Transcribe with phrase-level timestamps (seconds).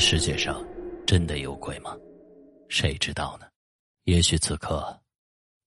[0.00, 0.64] 世界上
[1.06, 1.94] 真的有鬼吗？
[2.70, 3.46] 谁知道呢？
[4.04, 4.98] 也许此刻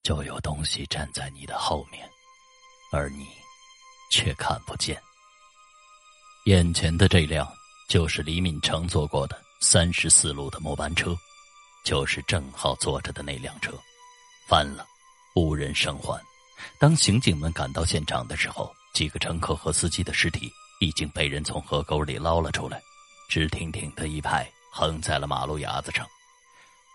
[0.02, 2.10] 就有东西站在你的后面，
[2.92, 3.28] 而你
[4.10, 5.00] 却看不见。
[6.46, 7.48] 眼前的这辆
[7.88, 11.16] 就是李敏乘坐过的三十四路的末班车，
[11.86, 13.72] 就是郑浩坐着的那辆车，
[14.50, 14.84] 翻了，
[15.36, 16.20] 无人生还。
[16.80, 22.82] 当刑警们赶到现场的时候，几个乘客和司机的尸体已经被人从河沟里捞了出来。
[23.30, 26.08] 直挺挺的一排横在了马路牙子上，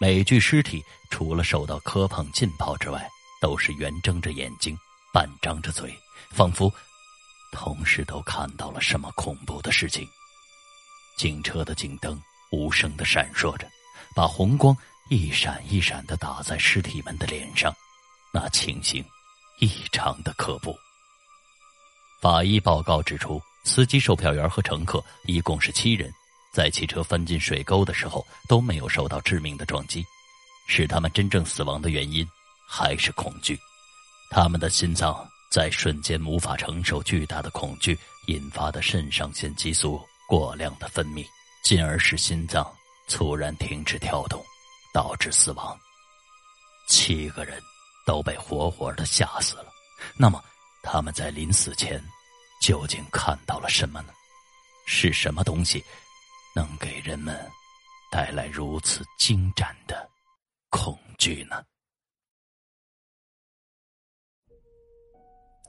[0.00, 3.08] 每具尸体除了受到磕碰浸泡之外，
[3.40, 4.76] 都是圆睁着眼睛，
[5.12, 5.96] 半张着嘴，
[6.30, 6.72] 仿佛
[7.52, 10.08] 同时都看到了什么恐怖的事情。
[11.16, 12.20] 警车的警灯
[12.52, 13.68] 无声的闪烁着，
[14.14, 14.76] 把红光
[15.10, 17.74] 一闪一闪的打在尸体们的脸上，
[18.32, 19.04] 那情形
[19.60, 20.76] 异常的可怖。
[22.20, 26.12] 法医报告指出，司机、售票员和乘客一共是七人。
[26.52, 30.04] 在汽车翻进水沟的时候都没有受到致命的撞击，
[30.66, 32.26] 使他们真正死亡的原因
[32.66, 33.58] 还是恐惧。
[34.30, 41.24] 他们的心脏在瞬间无法承受巨大的恐惧引发的肾上腺激素过量的分泌，
[41.64, 42.70] 进而使心脏
[43.08, 44.44] 猝然停止跳动，
[44.92, 45.78] 导致死亡。
[46.88, 47.60] 七个人
[48.06, 49.66] 都被活活的吓死了。
[50.16, 50.42] 那么
[50.82, 52.02] 他们在临死前
[52.62, 54.12] 究竟看到了什么呢？
[54.86, 55.84] 是什么东西？
[56.58, 57.38] 能给人们
[58.10, 60.10] 带来如此精湛的
[60.70, 61.62] 恐惧呢？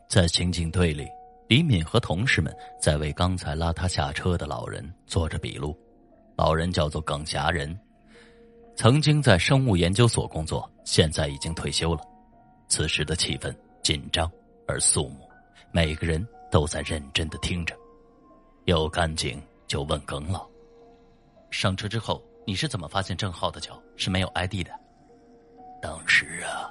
[0.10, 1.08] 在刑警队里，
[1.48, 2.52] 李敏和同事们
[2.82, 5.80] 在为刚才拉他下车的老人做着笔录。
[6.36, 7.80] 老人叫做耿霞仁，
[8.76, 12.02] 曾经在生物研究所工作，现在已经退休了。
[12.68, 14.28] 此时的气氛紧张
[14.68, 15.30] 而肃穆，
[15.72, 17.78] 每个人都在认真的听着。
[18.66, 20.50] 有干警就问耿老。
[21.52, 24.72] 上车之后，你是怎么发现郑浩的脚是没有 ID 的？
[25.82, 26.70] 当时啊，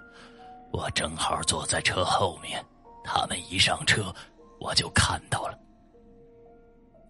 [0.72, 2.64] 我正好坐在车后面，
[3.02, 4.14] 他们一上车，
[4.60, 5.58] 我就看到了。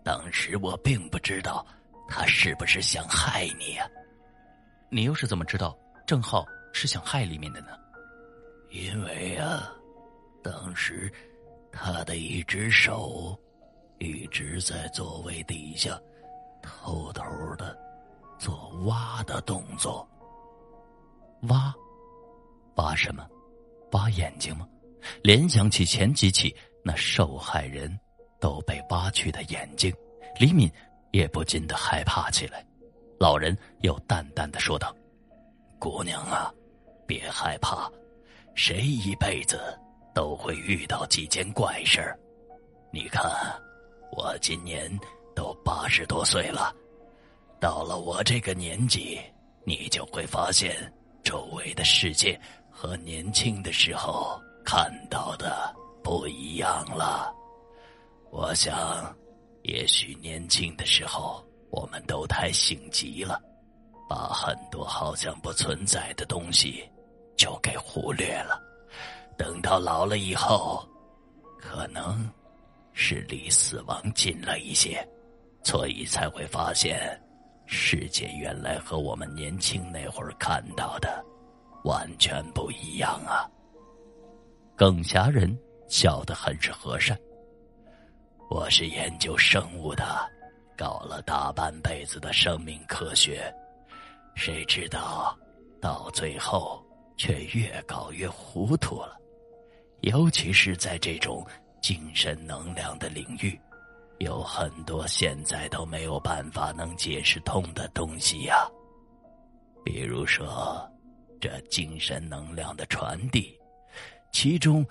[0.05, 1.67] 当时我并不知道
[2.09, 3.87] 他是不是想害你啊。
[4.91, 7.69] 你又是怎么知道郑浩是想害里面的呢？
[8.71, 9.71] 因为啊，
[10.43, 11.13] 当时
[11.71, 13.39] 他的一只手
[13.99, 16.01] 一直在座位底下。
[16.63, 17.25] 偷偷
[17.57, 17.77] 的
[18.39, 20.07] 做挖的动作，
[21.49, 21.75] 挖，
[22.77, 23.27] 挖什么？
[23.93, 24.69] 挖眼睛吗？
[25.23, 26.55] 联想起前几起
[26.85, 27.99] 那受害人
[28.41, 29.95] 都被挖去的眼睛，
[30.39, 30.71] 李敏
[31.13, 32.65] 也不禁的害怕起来。
[33.19, 34.95] 老人又淡淡的说道
[35.81, 36.53] ：“姑娘啊，
[37.07, 37.91] 别害怕，
[38.55, 39.59] 谁一辈子
[40.15, 42.19] 都会遇到几件怪事儿。
[42.93, 43.25] 你看，
[44.13, 44.91] 我今年……”
[45.39, 46.75] 都八十多岁了，
[47.61, 49.21] 到了我这个年纪，
[49.63, 52.37] 你就会发现周围的世界
[52.69, 55.73] 和年轻的时候看到的
[56.03, 57.33] 不一样了。
[58.33, 58.77] 我想，
[59.63, 63.41] 也许年轻的时候我们都太性急了，
[64.09, 66.83] 把很多好像不存在的东西
[67.37, 68.61] 就给忽略了。
[69.37, 70.85] 等到老了以后，
[71.61, 72.29] 可能
[72.93, 75.09] 是离死亡近了一些。
[75.69, 76.99] 所以才会发现，
[77.67, 81.23] 世界原来和我们年轻那会儿看到的
[81.85, 83.45] 完全不一样啊！
[84.75, 85.55] 耿侠人
[85.87, 87.15] 笑得很是和善。
[88.49, 90.27] 我是研究生物的，
[90.75, 93.55] 搞了大半辈子的生命科学，
[94.35, 95.39] 谁知道
[95.83, 96.83] 到最后
[97.19, 99.21] 却越搞越糊涂了，
[100.01, 101.47] 尤其是在这种
[101.83, 103.61] 精神能量的领域。
[104.19, 108.69] 有很多现在都没有办法能解释通的东西呀，
[109.85, 110.89] 比如说
[111.41, 113.57] 这精神能量的传递，
[114.33, 114.85] 其中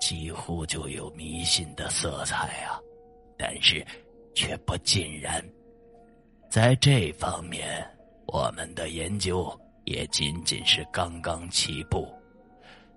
[0.00, 2.78] 几乎就有迷信的色彩啊，
[3.38, 3.84] 但是
[4.34, 5.42] 却不尽然。
[6.50, 7.82] 在这方面，
[8.26, 9.50] 我们的研究
[9.84, 12.06] 也仅仅是刚刚起步。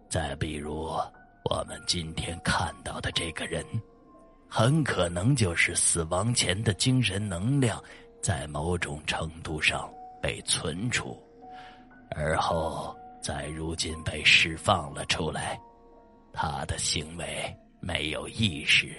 [0.10, 0.90] 再比如，
[1.50, 3.66] 我们今天看到的这个人。
[4.50, 7.84] 很可能就是死亡前的精神能量，
[8.22, 9.92] 在某种程度上
[10.22, 11.22] 被存储，
[12.12, 15.60] 而后在如今被释放了出来。
[16.32, 18.96] 他的行为没有意识，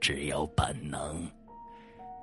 [0.00, 1.30] 只有本能，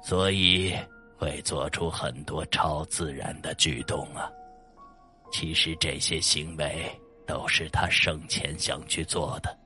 [0.02, 0.76] 所以
[1.18, 4.30] 会做出很多超自然的举动啊。
[5.32, 6.92] 其实这些行为
[7.26, 9.58] 都是他生前想去做的，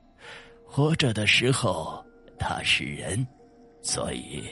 [0.64, 2.04] 活着的时候。
[2.46, 3.26] 他是人，
[3.82, 4.44] 所以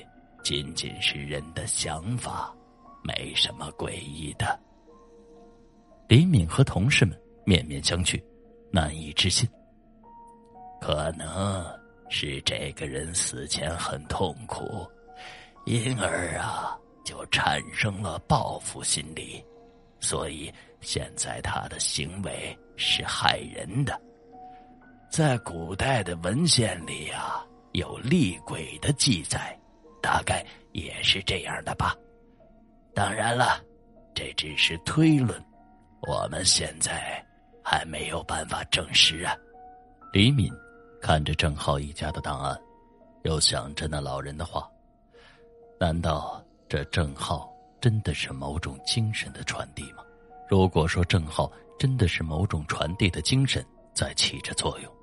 [0.46, 2.56] 仅仅是人的想法，
[3.04, 4.58] 没什么诡异的。
[6.08, 8.18] 李敏和同事们面面相觑，
[8.72, 9.46] 难以置信。
[10.80, 11.66] 可能
[12.10, 14.88] 是这个人死前很痛苦，
[15.66, 19.44] 因而啊，就产生了报复心理，
[20.00, 20.50] 所以
[20.80, 24.00] 现在他的行为是害人的。
[25.12, 29.58] 在古代的文献里啊，有厉鬼的记载，
[30.02, 31.96] 大概也是这样的吧。
[32.94, 33.64] 当然了，
[34.14, 35.42] 这只是推论，
[36.02, 37.24] 我们现在
[37.64, 39.36] 还没有办法证实啊。
[40.12, 40.52] 李敏
[41.02, 42.60] 看着郑浩一家的档案，
[43.24, 44.70] 又想着那老人的话，
[45.80, 50.04] 难道这郑浩真的是某种精神的传递吗？
[50.50, 54.94] 如果说郑浩真的是某种传递的精神在起着作用。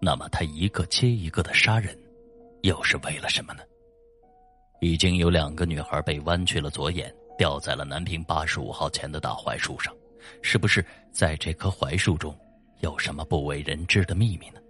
[0.00, 1.96] 那么他一个接一个的杀人，
[2.64, 3.62] 又是为了什么呢？
[4.80, 9.94] 已经有两个女孩被弯曲了左眼，吊在了南平八十五号前的大槐树上，
[10.40, 12.34] 是不是在这棵槐树中
[12.80, 14.60] 有什么不为人知的秘密呢？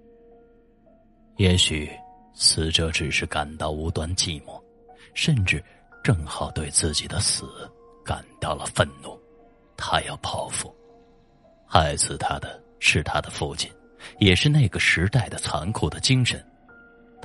[1.37, 1.89] 也许
[2.35, 4.61] 死者只是感到无端寂寞，
[5.15, 5.63] 甚至
[6.03, 7.47] 正好对自己的死
[8.05, 9.17] 感到了愤怒，
[9.77, 10.75] 他要报复，
[11.65, 13.71] 害死他的是他的父亲。
[14.19, 16.45] 也是那个时代的残酷的精神，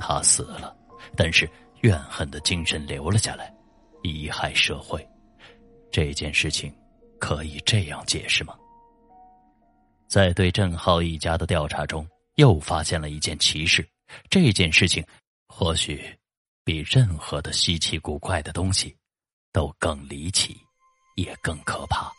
[0.00, 0.74] 他死了，
[1.14, 1.48] 但是
[1.82, 3.54] 怨恨的精神留了下来，
[4.02, 5.06] 贻害社会。
[5.92, 6.74] 这件事情
[7.18, 8.56] 可以这样解释吗？
[10.08, 12.04] 在对郑浩一家的调查中，
[12.36, 13.86] 又发现了一件奇事。
[14.28, 15.04] 这件事情
[15.46, 16.02] 或许
[16.64, 18.96] 比任何的稀奇古怪的东西
[19.52, 20.56] 都更离奇，
[21.16, 22.10] 也更可怕，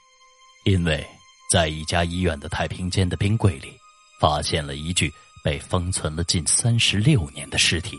[0.63, 1.06] 因为
[1.51, 3.75] 在一家医院的太平间的冰柜里。
[4.22, 5.12] 发现了一具
[5.43, 7.97] 被封存了近三十六年的尸体，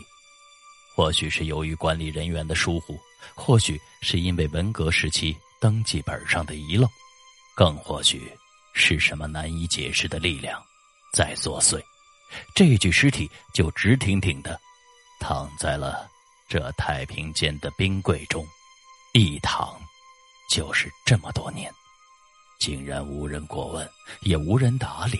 [0.95, 2.97] 或许是由于管理人员的疏忽，
[3.35, 6.87] 或许是因为文革时期登记本上的遗漏，
[7.55, 8.31] 更或许
[8.73, 10.63] 是什么难以解释的力量
[11.13, 11.81] 在作祟。
[12.55, 14.59] 这具尸体就直挺挺的
[15.19, 16.09] 躺在了
[16.49, 18.45] 这太平间的冰柜中，
[19.13, 19.79] 一躺
[20.49, 21.71] 就是这么多年，
[22.59, 23.87] 竟然无人过问，
[24.21, 25.19] 也无人打理。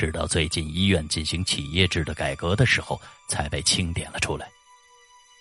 [0.00, 2.98] 直到最近医院进行企业制的改革的时候，
[3.28, 4.50] 才被清点了出来。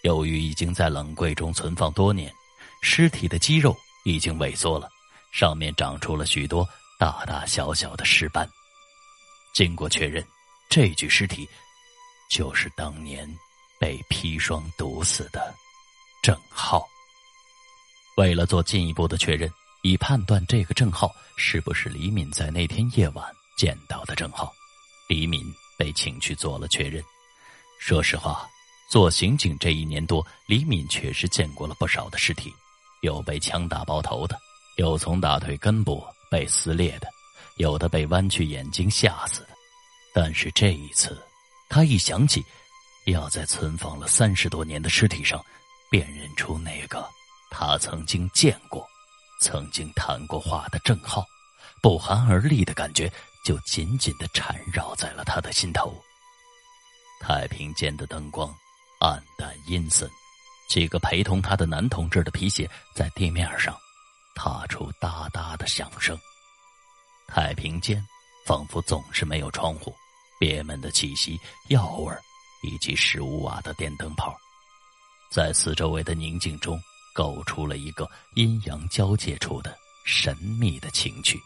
[0.03, 2.29] 由于已经在冷柜中存放多年，
[2.81, 3.73] 尸体的肌肉
[4.03, 4.89] 已经萎缩了，
[5.31, 6.67] 上面长出了许多
[6.99, 8.45] 大大小小的尸斑。
[9.53, 10.21] 经过确认，
[10.69, 11.47] 这具尸体
[12.29, 13.25] 就是当年
[13.79, 15.55] 被砒霜毒死的
[16.21, 16.85] 郑浩。
[18.17, 19.49] 为了做进一步的确认，
[19.83, 23.38] 以判断这个郑浩是不是李敏在那天夜晚。
[23.59, 24.53] 见到的郑浩，
[25.09, 27.03] 李敏被请去做了确认。
[27.77, 28.47] 说实话，
[28.89, 32.55] 做刑警这一年多，李敏确实见过了不少的尸体，
[33.01, 34.39] 有被枪打爆头的，
[34.77, 36.01] 有从大腿根部
[36.31, 37.09] 被撕裂的，
[37.57, 39.49] 有的被弯曲眼睛吓死的。
[40.13, 41.21] 但是这一次，
[41.67, 42.41] 他一想起
[43.07, 45.43] 要在存放了三十多年的尸体上
[45.91, 47.05] 辨认出那个
[47.51, 48.87] 他曾经见过、
[49.41, 51.25] 曾经谈过话的郑浩，
[51.81, 53.11] 不寒而栗的感觉。
[53.49, 55.99] 就紧紧的缠绕在了他的心头。
[57.19, 58.55] 太平间的灯光
[58.99, 60.07] 暗淡阴森，
[60.69, 63.75] 几个陪同他的男同志的皮鞋在地面上
[64.35, 66.15] 踏出哒哒的响声。
[67.27, 67.99] 太平间
[68.45, 69.95] 仿佛总是没有窗户，
[70.39, 71.35] 憋闷的气息、
[71.69, 72.15] 药味
[72.61, 74.37] 以及十五瓦的电灯泡，
[75.31, 76.79] 在四周围的宁静中
[77.15, 79.75] 构出了一个阴阳交界处的
[80.05, 81.41] 神秘的情趣。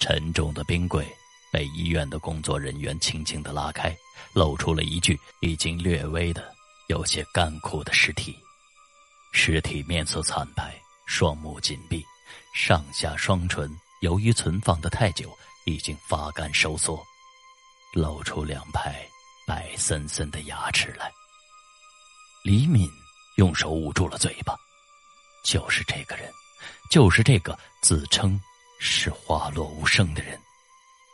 [0.00, 1.06] 沉重的冰柜
[1.52, 3.94] 被医院的工作人员轻轻的拉开，
[4.32, 6.52] 露出了一具已经略微的
[6.88, 8.36] 有些干枯的尸体。
[9.32, 10.74] 尸体面色惨白，
[11.06, 12.04] 双目紧闭，
[12.54, 15.30] 上下双唇由于存放的太久，
[15.66, 17.00] 已经发干收缩，
[17.92, 19.06] 露出两排
[19.46, 21.12] 白森森的牙齿来。
[22.42, 22.90] 李敏
[23.36, 24.56] 用手捂住了嘴巴，
[25.44, 26.32] 就是这个人，
[26.90, 28.40] 就是这个自称。
[28.82, 30.40] 是花落无声的人，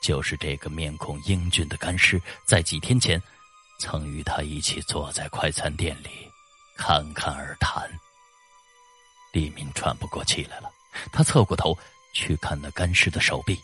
[0.00, 3.20] 就是这个面孔英俊的干尸，在几天前，
[3.80, 6.08] 曾与他一起坐在快餐店里，
[6.76, 7.90] 侃侃而谈。
[9.32, 10.70] 李明喘不过气来了，
[11.12, 11.76] 他侧过头
[12.14, 13.60] 去看那干尸的手臂，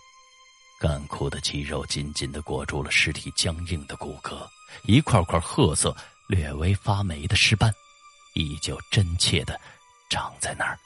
[0.81, 4.45] 干枯的肌肉紧紧的裹住了尸体僵硬的骨骼，
[4.83, 7.73] 一块块褐色、略微发霉的尸斑，
[8.35, 9.59] 依旧真切的
[10.11, 10.77] 长在那儿。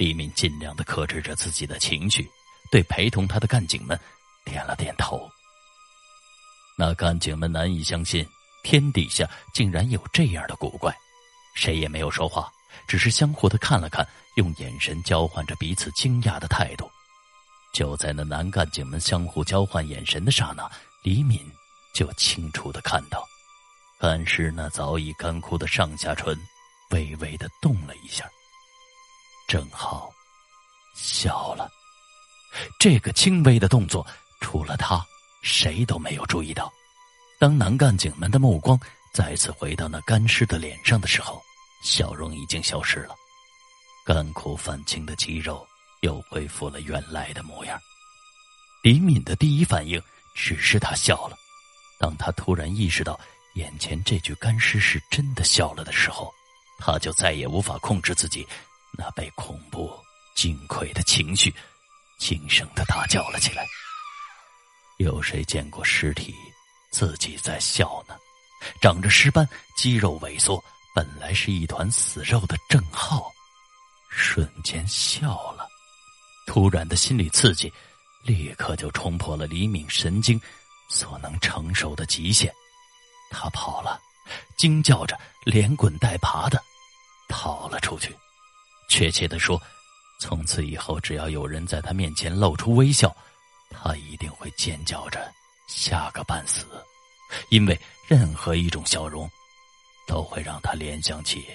[0.00, 2.26] 李敏尽量的克制着自己的情绪，
[2.70, 4.00] 对陪同他的干警们
[4.46, 5.30] 点了点头。
[6.74, 8.26] 那干警们难以相信，
[8.62, 10.90] 天底下竟然有这样的古怪，
[11.54, 12.50] 谁也没有说话，
[12.88, 16.90] 只是相互的看了看，用眼神交换着彼此惊讶的态度。
[17.74, 20.66] 就在那男干警们相互交换眼神的刹那，
[21.02, 21.46] 李敏
[21.94, 23.22] 就清楚的看到，
[24.00, 26.34] 干尸那早已干枯的上下唇
[26.88, 28.24] 微微的动了一下。
[29.50, 30.12] 正好
[30.94, 31.68] 笑了，
[32.78, 34.06] 这个轻微的动作，
[34.40, 35.04] 除了他，
[35.42, 36.72] 谁都没有注意到。
[37.40, 38.78] 当男干警们的目光
[39.12, 41.42] 再次回到那干尸的脸上的时候，
[41.82, 43.16] 笑容已经消失了，
[44.06, 45.66] 干枯泛青的肌肉
[46.02, 47.76] 又恢复了原来的模样。
[48.84, 50.00] 李敏的第一反应
[50.32, 51.36] 只是他笑了，
[51.98, 53.18] 当他突然意识到
[53.54, 56.32] 眼前这具干尸是真的笑了的时候，
[56.78, 58.46] 他就再也无法控制自己
[58.92, 59.92] 那被恐怖
[60.34, 61.54] 惊溃的情绪，
[62.18, 63.66] 轻声的大叫了起来。
[64.98, 66.34] 有谁见过尸体
[66.92, 68.14] 自己在笑呢？
[68.82, 70.62] 长着尸斑，肌肉萎缩。
[70.94, 73.32] 本来是一团死肉的郑浩，
[74.10, 75.68] 瞬间笑了。
[76.46, 77.72] 突然的心理刺激，
[78.24, 80.38] 立刻就冲破了李敏神经
[80.88, 82.52] 所能承受的极限。
[83.30, 84.00] 他跑了，
[84.58, 86.60] 惊叫着，连滚带爬的
[87.28, 88.14] 逃了出去。
[88.90, 89.58] 确切的说，
[90.20, 93.16] 从此以后，只要有人在他面前露出微笑，
[93.70, 95.32] 他一定会尖叫着
[95.68, 96.66] 吓个半死，
[97.48, 99.26] 因为任何一种笑容。
[100.06, 101.46] 都会让他联想起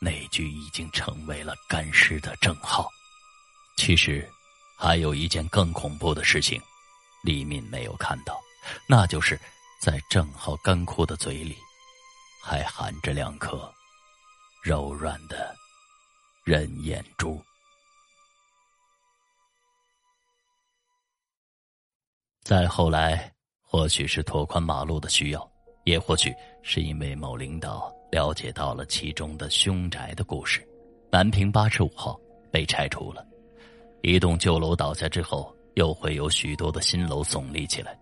[0.00, 2.88] 那具已经成为了干尸的郑浩。
[3.76, 4.26] 其实，
[4.78, 6.58] 还有一件更恐怖的事情，
[7.22, 8.40] 李敏没有看到，
[8.88, 9.38] 那就是
[9.78, 11.54] 在郑浩干枯的嘴里，
[12.42, 13.70] 还含着两颗
[14.62, 15.54] 柔软的
[16.46, 17.42] 人眼珠。
[22.44, 23.34] 再后来，
[23.64, 25.52] 或许是拓宽马路的需要。
[25.82, 30.64] 也或许是因为某领导了解到了其中的凶宅的故事，
[31.10, 32.16] 南平八十五号
[32.52, 33.26] 被拆除了。
[34.02, 37.98] 一栋旧楼倒下之后，又会有许多的新楼耸立起来。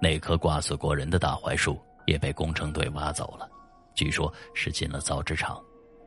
[0.00, 1.76] 那棵挂死过人的大槐树
[2.06, 3.50] 也被工程队挖走了，
[3.92, 5.60] 据说是进了造纸厂。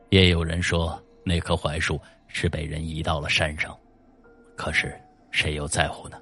[0.08, 3.76] 也有人说那棵槐树是被人移到了山上，
[4.56, 4.98] 可是
[5.30, 6.16] 谁又在乎呢？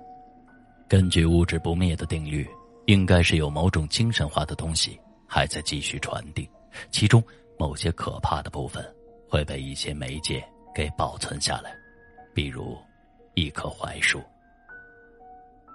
[0.88, 2.48] 根据物质不灭的定律。
[2.86, 6.50] 应该是有某种精神化的东西还在继续传递，
[6.90, 7.22] 其中
[7.56, 8.84] 某些可怕的部分
[9.28, 11.72] 会被一些媒介给保存下来，
[12.34, 12.76] 比如
[13.34, 14.20] 一棵槐树。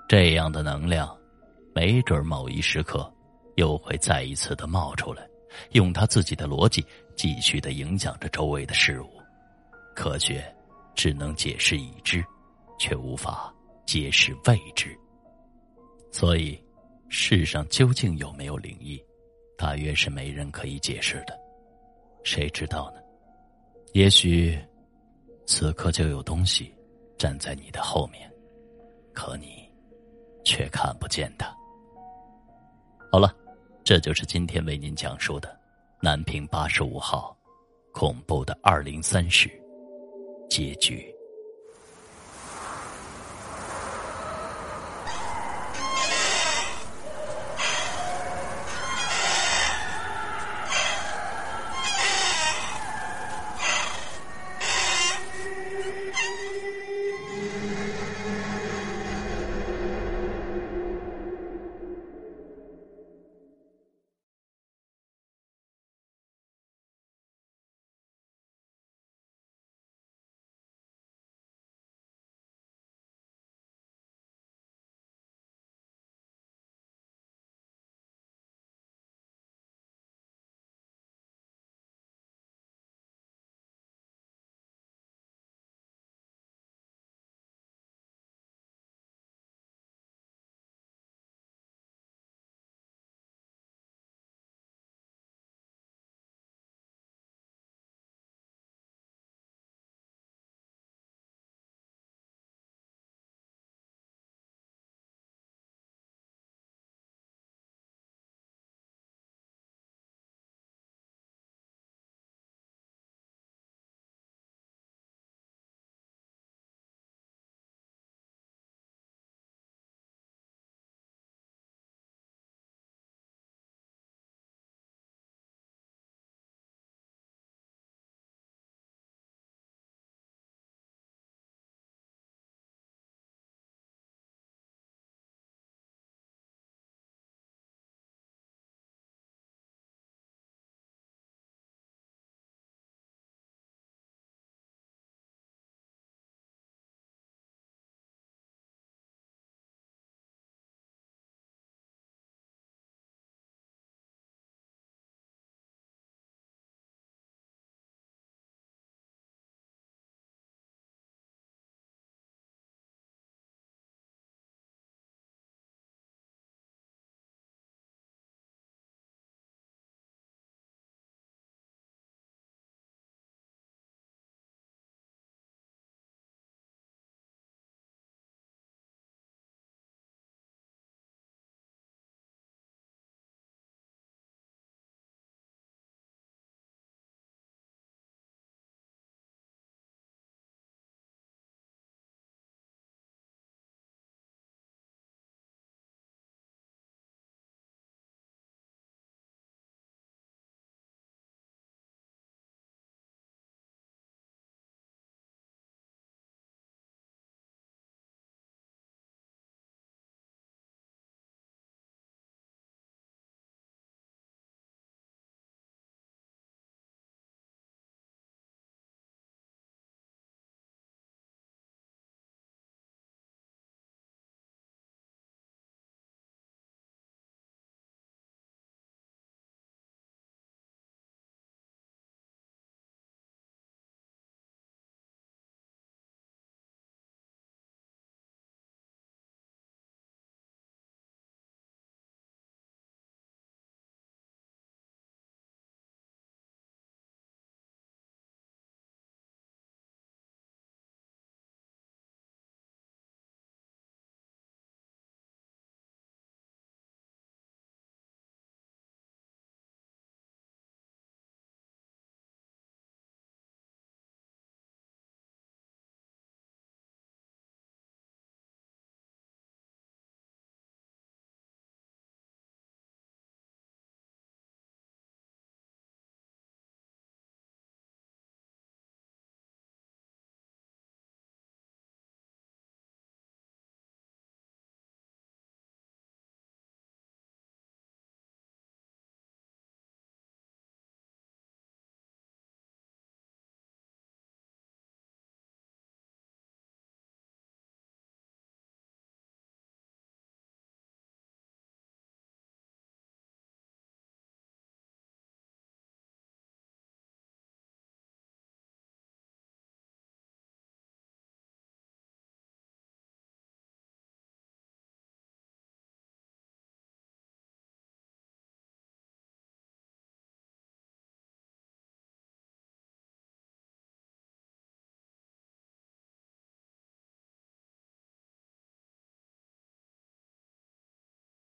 [0.09, 1.15] 这样的能量，
[1.73, 3.09] 没准某一时刻
[3.55, 5.25] 又会再一次的冒出来，
[5.71, 9.09] 用他自己的逻辑继续的影响着周围的事物。
[9.95, 10.43] 科学
[10.93, 12.23] 只能解释已知，
[12.77, 13.53] 却无法
[13.85, 14.97] 解释未知，
[16.11, 16.59] 所以。
[17.07, 19.01] 世上究竟有没有灵异，
[19.55, 21.39] 大约是没人可以解释的，
[22.23, 22.99] 谁知道呢？
[23.93, 24.59] 也许，
[25.45, 26.73] 此刻就有东西
[27.15, 28.29] 站在你的后面，
[29.13, 29.69] 可你
[30.43, 31.55] 却看不见它。
[33.11, 33.33] 好了，
[33.83, 35.57] 这就是今天为您讲述的
[36.01, 37.35] 南平八十五号
[37.93, 39.49] 恐怖的二零三室
[40.49, 41.14] 结局。